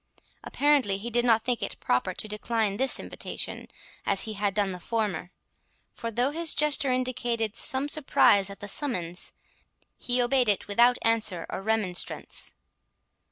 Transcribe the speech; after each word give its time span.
Apparently 0.43 0.97
he 0.97 1.11
did 1.11 1.23
not 1.23 1.43
think 1.43 1.61
it 1.61 1.79
proper 1.79 2.11
to 2.15 2.27
decline 2.27 2.77
this 2.77 2.99
invitation 2.99 3.67
as 4.03 4.23
he 4.23 4.33
had 4.33 4.55
done 4.55 4.71
the 4.71 4.79
former; 4.79 5.29
for, 5.93 6.09
though 6.09 6.31
his 6.31 6.55
gesture 6.55 6.91
indicated 6.91 7.55
some 7.55 7.87
surprise 7.87 8.49
at 8.49 8.61
the 8.61 8.67
summons, 8.67 9.31
he 9.99 10.19
obeyed 10.19 10.49
it 10.49 10.67
without 10.67 10.97
answer 11.03 11.45
or 11.51 11.61
remonstrance. 11.61 12.55